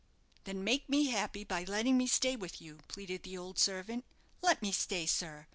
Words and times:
"Then 0.45 0.63
make 0.63 0.89
me 0.89 1.09
happy 1.09 1.43
by 1.43 1.63
letting 1.63 1.95
me 1.95 2.07
stay 2.07 2.35
with 2.35 2.59
you," 2.59 2.79
pleaded 2.87 3.21
the 3.21 3.37
old 3.37 3.59
servant. 3.59 4.03
"Let 4.41 4.59
me 4.59 4.71
stay, 4.71 5.05
sir. 5.05 5.45